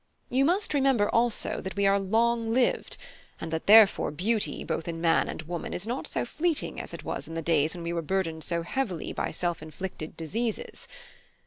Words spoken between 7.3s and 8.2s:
the days when we were